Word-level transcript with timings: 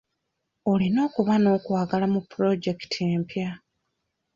Olina 0.71 0.99
okuba 1.07 1.33
n'okwagala 1.39 2.05
mu 2.13 2.19
pulojekiti 2.29 2.99
empya. 3.13 3.49